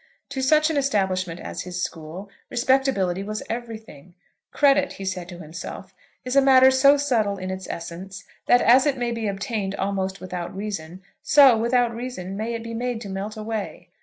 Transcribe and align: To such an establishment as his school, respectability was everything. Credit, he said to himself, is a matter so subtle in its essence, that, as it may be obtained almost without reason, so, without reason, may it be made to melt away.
To 0.29 0.41
such 0.41 0.71
an 0.71 0.77
establishment 0.77 1.39
as 1.39 1.61
his 1.61 1.83
school, 1.83 2.31
respectability 2.49 3.21
was 3.21 3.43
everything. 3.51 4.15
Credit, 4.51 4.91
he 4.93 5.05
said 5.05 5.29
to 5.29 5.37
himself, 5.37 5.93
is 6.25 6.35
a 6.35 6.41
matter 6.41 6.71
so 6.71 6.97
subtle 6.97 7.37
in 7.37 7.51
its 7.51 7.69
essence, 7.69 8.23
that, 8.47 8.61
as 8.61 8.87
it 8.87 8.97
may 8.97 9.11
be 9.11 9.27
obtained 9.27 9.75
almost 9.75 10.19
without 10.19 10.55
reason, 10.57 11.03
so, 11.21 11.55
without 11.55 11.93
reason, 11.93 12.35
may 12.35 12.55
it 12.55 12.63
be 12.63 12.73
made 12.73 12.99
to 13.01 13.09
melt 13.09 13.37
away. 13.37 13.89